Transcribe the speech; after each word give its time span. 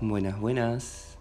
Buenas, 0.00 0.38
buenas. 0.38 1.18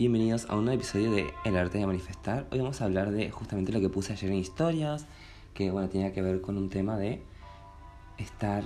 Bienvenidos 0.00 0.46
a 0.50 0.56
un 0.56 0.64
nuevo 0.64 0.80
episodio 0.80 1.12
de 1.12 1.32
El 1.44 1.56
arte 1.56 1.78
de 1.78 1.86
manifestar. 1.86 2.48
Hoy 2.50 2.58
vamos 2.58 2.80
a 2.80 2.86
hablar 2.86 3.12
de 3.12 3.30
justamente 3.30 3.70
lo 3.70 3.80
que 3.80 3.88
puse 3.88 4.14
ayer 4.14 4.32
en 4.32 4.38
historias, 4.38 5.06
que 5.54 5.70
bueno, 5.70 5.88
tenía 5.88 6.12
que 6.12 6.22
ver 6.22 6.40
con 6.40 6.58
un 6.58 6.68
tema 6.68 6.98
de 6.98 7.22
estar 8.18 8.64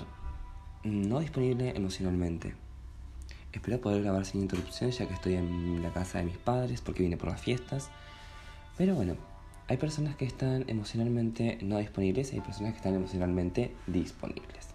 no 0.83 1.21
disponible 1.21 1.77
emocionalmente. 1.77 2.55
Espero 3.53 3.83
poder 3.83 4.03
grabar 4.03 4.25
sin 4.25 4.41
interrupciones 4.41 4.97
ya 4.97 5.07
que 5.07 5.13
estoy 5.13 5.35
en 5.35 5.83
la 5.83 5.93
casa 5.93 6.21
de 6.21 6.25
mis 6.25 6.39
padres 6.39 6.81
porque 6.81 7.03
vine 7.03 7.19
por 7.19 7.29
las 7.29 7.43
fiestas. 7.43 7.91
Pero 8.79 8.95
bueno, 8.95 9.15
hay 9.69 9.77
personas 9.77 10.17
que 10.17 10.25
están 10.25 10.65
emocionalmente 10.69 11.59
no 11.61 11.77
disponibles 11.77 12.33
y 12.33 12.37
hay 12.37 12.41
personas 12.41 12.73
que 12.73 12.79
están 12.79 12.95
emocionalmente 12.95 13.77
disponibles. 13.87 14.70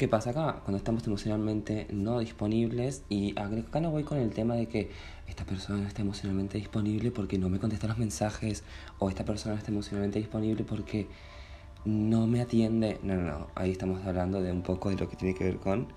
¿Qué 0.00 0.08
pasa 0.08 0.30
acá? 0.30 0.60
Cuando 0.64 0.78
estamos 0.78 1.06
emocionalmente 1.06 1.86
no 1.90 2.20
disponibles 2.20 3.02
y 3.10 3.38
acá 3.38 3.80
no 3.80 3.90
voy 3.90 4.02
con 4.02 4.16
el 4.16 4.30
tema 4.30 4.54
de 4.54 4.66
que 4.66 4.90
esta 5.28 5.44
persona 5.44 5.86
está 5.86 6.00
emocionalmente 6.00 6.56
disponible 6.56 7.10
porque 7.10 7.36
no 7.36 7.50
me 7.50 7.58
contesta 7.58 7.86
los 7.86 7.98
mensajes 7.98 8.64
o 8.98 9.10
esta 9.10 9.26
persona 9.26 9.56
está 9.56 9.70
emocionalmente 9.70 10.18
disponible 10.18 10.64
porque 10.64 11.06
no 11.84 12.26
me 12.26 12.40
atiende. 12.40 12.98
No, 13.02 13.14
no, 13.14 13.24
no. 13.24 13.46
Ahí 13.54 13.72
estamos 13.72 14.02
hablando 14.06 14.40
de 14.40 14.50
un 14.50 14.62
poco 14.62 14.88
de 14.88 14.96
lo 14.96 15.06
que 15.06 15.16
tiene 15.16 15.34
que 15.34 15.44
ver 15.44 15.58
con, 15.58 15.88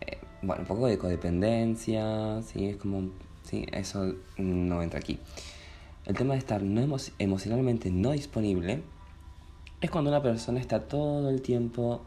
eh, 0.00 0.16
bueno, 0.40 0.62
un 0.62 0.66
poco 0.66 0.86
de 0.86 0.96
codependencia, 0.96 2.40
¿sí? 2.40 2.68
Es 2.68 2.78
como, 2.78 3.10
sí, 3.42 3.66
eso 3.70 4.14
no 4.38 4.82
entra 4.82 4.98
aquí. 4.98 5.18
El 6.06 6.16
tema 6.16 6.32
de 6.32 6.38
estar 6.38 6.62
no 6.62 6.96
emocionalmente 7.18 7.90
no 7.90 8.12
disponible 8.12 8.82
es 9.82 9.90
cuando 9.90 10.08
una 10.08 10.22
persona 10.22 10.58
está 10.58 10.88
todo 10.88 11.28
el 11.28 11.42
tiempo 11.42 12.00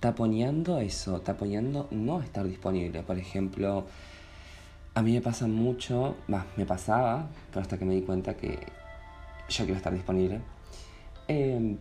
taponeando 0.00 0.78
eso, 0.78 1.20
taponeando 1.20 1.88
no 1.90 2.20
estar 2.20 2.44
disponible. 2.46 3.02
Por 3.02 3.18
ejemplo, 3.18 3.86
a 4.94 5.02
mí 5.02 5.12
me 5.12 5.20
pasa 5.20 5.46
mucho, 5.46 6.16
va, 6.32 6.46
me 6.56 6.66
pasaba, 6.66 7.28
pero 7.50 7.62
hasta 7.62 7.78
que 7.78 7.84
me 7.84 7.94
di 7.94 8.02
cuenta 8.02 8.36
que 8.36 8.58
yo 9.48 9.64
quiero 9.64 9.76
estar 9.76 9.92
disponible. 9.92 10.40
Em, 11.28 11.76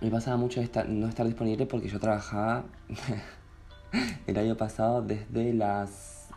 me 0.00 0.10
pasaba 0.10 0.36
mucho 0.36 0.60
estar, 0.60 0.88
no 0.88 1.08
estar 1.08 1.26
disponible 1.26 1.66
porque 1.66 1.88
yo 1.88 2.00
trabajaba 2.00 2.64
el 4.26 4.38
año 4.38 4.56
pasado 4.56 5.02
desde 5.02 5.54
las 5.54 6.28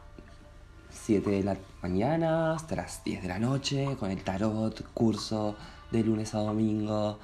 7 0.89 1.29
de 1.29 1.43
la 1.43 1.57
mañana 1.81 2.53
hasta 2.53 2.75
las 2.75 3.03
10 3.03 3.21
de 3.21 3.27
la 3.27 3.39
noche 3.39 3.95
con 3.99 4.11
el 4.11 4.23
tarot, 4.23 4.83
curso 4.93 5.55
de 5.91 6.03
lunes 6.03 6.35
a 6.35 6.39
domingo. 6.39 7.19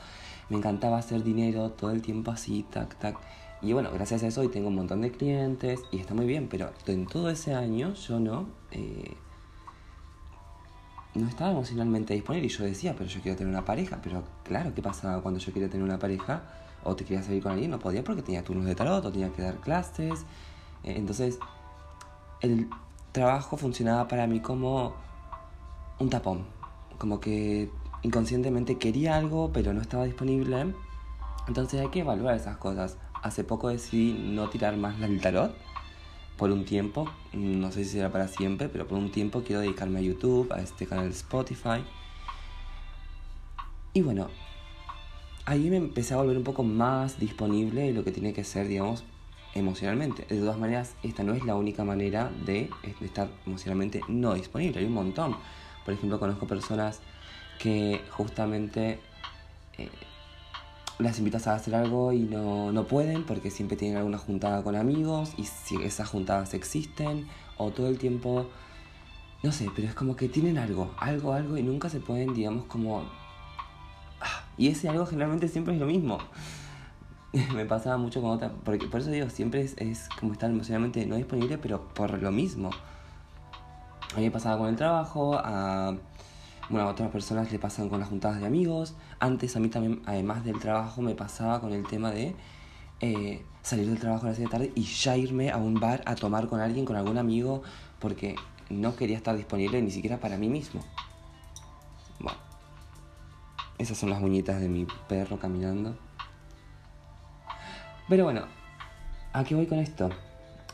Me 0.50 0.58
encantaba 0.58 0.98
hacer 0.98 1.24
dinero 1.24 1.72
todo 1.72 1.92
el 1.92 2.02
tiempo 2.02 2.32
así, 2.32 2.64
tac, 2.70 2.96
tac. 3.00 3.18
Y 3.62 3.72
bueno, 3.74 3.92
gracias 3.94 4.24
a 4.24 4.28
eso 4.28 4.42
hoy 4.42 4.50
tengo 4.50 4.68
un 4.68 4.76
montón 4.76 5.02
de 5.02 5.12
clientes 5.12 5.82
y 5.92 6.00
está 6.00 6.14
muy 6.14 6.26
bien, 6.26 6.48
pero 6.50 6.72
en 6.86 7.08
todo 7.08 7.30
ese 7.30 7.54
año 7.54 7.94
yo 7.94 8.20
no, 8.20 8.48
eh, 8.72 9.16
no 11.16 11.30
estaba 11.30 11.52
emocionalmente 11.52 12.14
disponible 12.14 12.48
y 12.48 12.50
yo 12.50 12.66
decía, 12.66 12.94
pero 12.98 13.10
yo 13.10 13.22
quiero 13.22 13.38
tener 13.38 13.52
una 13.52 13.64
pareja, 13.64 14.00
pero 14.04 14.24
claro, 14.44 14.74
¿qué 14.76 14.82
pasaba 14.82 15.22
cuando 15.22 15.40
yo 15.40 15.54
quería 15.54 15.70
tener 15.70 15.84
una 15.84 15.98
pareja 15.98 16.44
o 16.84 16.96
te 16.96 17.06
quería 17.06 17.24
salir 17.24 17.42
con 17.42 17.54
alguien? 17.54 17.72
No 17.72 17.80
podía 17.80 18.04
porque 18.04 18.22
tenía 18.22 18.44
turnos 18.44 18.66
de 18.66 18.76
tarot 18.76 19.06
o 19.06 19.12
tenía 19.12 19.30
que 19.30 19.42
dar 19.42 19.56
clases. 19.56 20.26
Eh, 20.84 20.96
entonces, 20.98 21.40
el 22.42 22.70
trabajo 23.14 23.56
funcionaba 23.56 24.10
para 24.10 24.28
mí 24.28 24.42
como 24.42 24.94
un 26.00 26.10
tapón, 26.10 26.46
como 26.98 27.22
que 27.22 27.70
inconscientemente 28.04 28.78
quería 28.78 29.16
algo, 29.16 29.52
pero 29.52 29.74
no 29.74 29.82
estaba 29.82 30.06
disponible. 30.06 30.74
Entonces 31.48 31.82
hay 31.82 31.90
que 31.90 32.02
evaluar 32.02 32.36
esas 32.36 32.58
cosas 32.58 32.98
hace 33.24 33.44
poco 33.44 33.70
decidí 33.70 34.14
no 34.14 34.50
tirar 34.50 34.78
más 34.78 35.02
el 35.02 35.20
tarot 35.22 35.56
por 36.38 36.52
un 36.52 36.66
tiempo, 36.66 37.10
no 37.32 37.72
sé 37.72 37.86
si 37.86 37.92
será 37.92 38.12
para 38.12 38.28
siempre, 38.28 38.68
pero 38.68 38.88
por 38.88 38.98
un 38.98 39.12
tiempo 39.12 39.44
quiero 39.44 39.62
dedicarme 39.62 40.00
a 40.00 40.02
YouTube, 40.02 40.52
a 40.52 40.62
este 40.62 40.86
canal 40.86 41.06
de 41.06 41.12
Spotify. 41.12 41.84
Y 43.94 44.02
bueno, 44.02 44.28
ahí 45.46 45.70
me 45.70 45.78
empecé 45.78 46.14
a 46.14 46.18
volver 46.18 46.38
un 46.38 46.44
poco 46.44 46.64
más 46.64 47.20
disponible 47.20 47.82
de 47.84 47.94
lo 47.94 48.04
que 48.04 48.12
tiene 48.12 48.34
que 48.34 48.44
ser, 48.44 48.68
digamos, 48.68 49.06
emocionalmente. 49.54 50.26
De 50.26 50.40
todas 50.42 50.58
maneras, 50.58 50.96
esta 51.04 51.24
no 51.24 51.34
es 51.34 51.46
la 51.46 51.56
única 51.56 51.86
manera 51.86 52.30
de 52.46 52.70
estar 53.00 53.30
emocionalmente 53.46 54.02
no 54.10 54.34
disponible, 54.34 54.80
hay 54.80 54.86
un 54.86 54.94
montón. 54.94 55.38
Por 55.86 55.94
ejemplo, 55.94 56.20
conozco 56.20 56.46
personas 56.46 57.00
que 57.60 58.02
justamente... 58.12 59.00
Eh, 59.78 59.90
las 61.00 61.18
invitas 61.18 61.48
a 61.48 61.56
hacer 61.56 61.76
algo 61.76 62.14
y 62.14 62.20
no, 62.20 62.72
no 62.72 62.86
pueden 62.86 63.24
porque 63.24 63.50
siempre 63.50 63.78
tienen 63.78 63.98
alguna 63.98 64.18
juntada 64.18 64.64
con 64.64 64.76
amigos 64.76 65.34
y 65.38 65.46
si 65.46 65.76
esas 65.84 66.08
juntadas 66.08 66.54
existen 66.54 67.28
o 67.58 67.72
todo 67.72 67.88
el 67.88 67.98
tiempo, 67.98 68.48
no 69.42 69.52
sé, 69.52 69.70
pero 69.76 69.88
es 69.88 69.96
como 69.96 70.16
que 70.16 70.30
tienen 70.30 70.58
algo, 70.58 70.94
algo, 70.98 71.34
algo 71.34 71.58
y 71.58 71.64
nunca 71.64 71.90
se 71.90 72.00
pueden, 72.00 72.34
digamos, 72.34 72.66
como... 72.66 73.04
Ah, 74.22 74.46
y 74.58 74.68
ese 74.70 74.88
algo 74.88 75.06
generalmente 75.06 75.48
siempre 75.48 75.74
es 75.74 75.80
lo 75.80 75.86
mismo. 75.86 76.20
me 77.54 77.66
pasaba 77.66 77.98
mucho 77.98 78.22
con 78.22 78.32
otra, 78.32 78.52
porque 78.64 78.88
por 78.88 79.02
eso 79.02 79.10
digo, 79.10 79.30
siempre 79.30 79.62
es, 79.62 79.76
es 79.78 80.08
como 80.20 80.34
estar 80.34 80.50
emocionalmente 80.50 81.06
no 81.06 81.16
disponible, 81.16 81.58
pero 81.58 81.88
por 81.90 82.22
lo 82.22 82.32
mismo. 82.32 82.70
A 84.14 84.18
mí 84.18 84.24
me 84.24 84.32
pasaba 84.32 84.60
con 84.60 84.70
el 84.70 84.76
trabajo, 84.76 85.40
a 85.44 85.96
bueno, 86.70 86.88
a 86.88 86.92
otras 86.92 87.12
personas 87.12 87.52
le 87.52 87.60
pasan 87.60 87.90
con 87.90 88.00
las 88.00 88.10
juntadas 88.10 88.40
de 88.40 88.46
amigos. 88.46 88.96
Antes 89.20 89.56
a 89.56 89.60
mí 89.60 89.70
también, 89.70 90.02
además 90.06 90.44
del 90.44 90.60
trabajo, 90.60 91.02
me 91.02 91.16
pasaba 91.16 91.60
con 91.60 91.74
el 91.74 91.86
tema 91.86 92.12
de 92.12 92.36
eh, 93.02 93.44
salir 93.62 93.90
del 93.90 94.00
trabajo 94.00 94.26
a 94.26 94.30
las 94.30 94.38
6 94.38 94.48
de 94.48 94.52
tarde 94.52 94.72
y 94.76 94.84
ya 94.84 95.18
irme 95.18 95.52
a 95.52 95.58
un 95.58 95.80
bar 95.80 96.04
a 96.06 96.16
tomar 96.16 96.48
con 96.48 96.62
alguien, 96.62 96.86
con 96.86 96.96
algún 96.96 97.18
amigo, 97.18 97.64
porque 98.00 98.36
no 98.70 98.96
quería 98.96 99.18
estar 99.18 99.36
disponible 99.36 99.82
ni 99.82 99.92
siquiera 99.92 100.20
para 100.20 100.38
mí 100.38 100.48
mismo. 100.48 100.82
Bueno, 102.20 102.40
esas 103.78 103.98
son 103.98 104.10
las 104.10 104.22
uñitas 104.22 104.62
de 104.62 104.70
mi 104.70 104.88
perro 105.08 105.38
caminando. 105.38 105.98
Pero 108.08 108.26
bueno, 108.26 108.46
¿a 109.34 109.44
qué 109.44 109.56
voy 109.56 109.66
con 109.66 109.80
esto? 109.80 110.10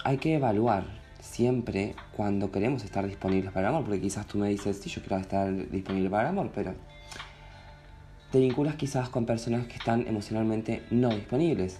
Hay 0.03 0.17
que 0.17 0.35
evaluar 0.35 0.98
siempre 1.39 1.95
cuando 2.17 2.51
queremos 2.51 2.83
estar 2.83 3.07
disponibles 3.07 3.53
para 3.53 3.69
el 3.69 3.73
amor, 3.73 3.85
porque 3.85 4.01
quizás 4.01 4.27
tú 4.27 4.37
me 4.37 4.49
dices, 4.49 4.77
sí, 4.83 4.89
yo 4.89 5.01
quiero 5.01 5.21
estar 5.21 5.49
disponible 5.69 6.09
para 6.09 6.23
el 6.23 6.29
amor, 6.31 6.51
pero 6.53 6.73
te 8.29 8.41
vinculas 8.41 8.75
quizás 8.75 9.07
con 9.07 9.25
personas 9.25 9.65
que 9.67 9.75
están 9.75 10.05
emocionalmente 10.05 10.83
no 10.91 11.07
disponibles 11.07 11.79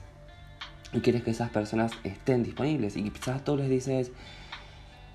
y 0.94 1.02
quieres 1.02 1.24
que 1.24 1.32
esas 1.32 1.50
personas 1.50 1.92
estén 2.06 2.42
disponibles 2.44 2.96
y 2.96 3.10
quizás 3.10 3.44
tú 3.44 3.58
les 3.58 3.70
dices, 3.70 4.14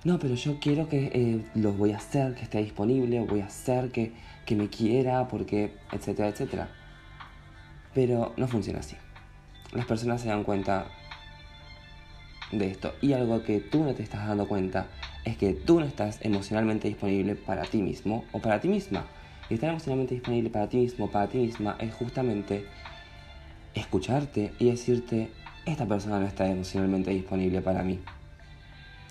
no, 0.04 0.18
pero 0.18 0.34
yo 0.34 0.60
quiero 0.60 0.90
que 0.90 1.10
eh, 1.14 1.42
los 1.54 1.78
voy 1.78 1.92
a 1.92 1.96
hacer, 1.96 2.34
que 2.34 2.42
esté 2.42 2.58
disponible, 2.58 3.20
voy 3.20 3.40
a 3.40 3.46
hacer 3.46 3.92
que, 3.92 4.12
que 4.44 4.56
me 4.56 4.68
quiera, 4.68 5.26
porque, 5.26 5.72
etcétera, 5.90 6.28
etcétera. 6.28 6.68
Pero 7.94 8.34
no 8.36 8.46
funciona 8.46 8.80
así. 8.80 8.96
Las 9.72 9.86
personas 9.86 10.20
se 10.20 10.28
dan 10.28 10.44
cuenta 10.44 10.86
de 12.58 12.70
esto. 12.70 12.94
Y 13.00 13.12
algo 13.12 13.42
que 13.42 13.60
tú 13.60 13.84
no 13.84 13.94
te 13.94 14.02
estás 14.02 14.26
dando 14.26 14.46
cuenta 14.46 14.86
es 15.24 15.36
que 15.36 15.52
tú 15.52 15.80
no 15.80 15.86
estás 15.86 16.18
emocionalmente 16.22 16.88
disponible 16.88 17.34
para 17.34 17.62
ti 17.62 17.82
mismo 17.82 18.24
o 18.32 18.40
para 18.40 18.60
ti 18.60 18.68
misma. 18.68 19.04
Y 19.48 19.54
estar 19.54 19.70
emocionalmente 19.70 20.14
disponible 20.14 20.50
para 20.50 20.68
ti 20.68 20.78
mismo 20.78 21.06
o 21.06 21.10
para 21.10 21.28
ti 21.28 21.38
misma 21.38 21.76
es 21.78 21.94
justamente 21.94 22.66
escucharte 23.74 24.52
y 24.58 24.70
decirte, 24.70 25.30
esta 25.66 25.86
persona 25.86 26.20
no 26.20 26.26
está 26.26 26.46
emocionalmente 26.46 27.10
disponible 27.10 27.60
para 27.60 27.82
mí. 27.82 28.00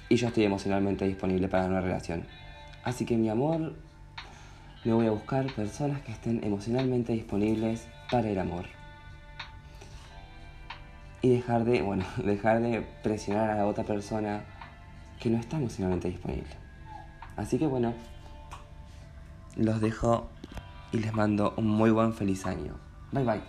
Y 0.09 0.15
yo 0.15 0.27
estoy 0.27 0.43
emocionalmente 0.43 1.05
disponible 1.05 1.47
para 1.47 1.65
una 1.65 1.81
relación. 1.81 2.25
Así 2.83 3.05
que 3.05 3.17
mi 3.17 3.29
amor, 3.29 3.75
me 4.83 4.93
voy 4.93 5.07
a 5.07 5.11
buscar 5.11 5.45
personas 5.53 6.01
que 6.01 6.11
estén 6.11 6.43
emocionalmente 6.43 7.13
disponibles 7.13 7.87
para 8.09 8.29
el 8.29 8.39
amor 8.39 8.82
y 11.23 11.29
dejar 11.29 11.63
de, 11.63 11.81
bueno, 11.81 12.05
dejar 12.23 12.61
de 12.61 12.85
presionar 13.01 13.49
a 13.49 13.55
la 13.55 13.65
otra 13.65 13.83
persona 13.83 14.43
que 15.19 15.31
no 15.31 15.39
está 15.39 15.57
emocionalmente 15.57 16.09
disponible. 16.09 16.51
Así 17.35 17.57
que 17.57 17.65
bueno, 17.65 17.93
los 19.55 19.81
dejo 19.81 20.27
y 20.91 20.99
les 20.99 21.13
mando 21.13 21.55
un 21.57 21.67
muy 21.67 21.89
buen 21.89 22.13
feliz 22.13 22.45
año. 22.45 22.75
Bye 23.11 23.23
bye. 23.23 23.41